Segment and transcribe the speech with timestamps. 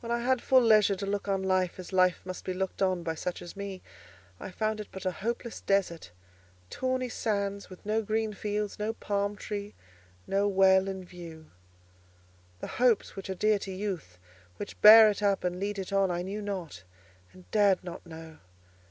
[0.00, 3.02] When I had full leisure to look on life as life must be looked on
[3.02, 3.80] by such as me,
[4.38, 6.10] I found it but a hopeless desert:
[6.68, 9.74] tawny sands, with no green fields, no palm tree,
[10.26, 11.52] no well in view.
[12.60, 14.18] The hopes which are dear to youth,
[14.58, 16.84] which bear it up and lead it on, I knew not
[17.32, 18.40] and dared not know.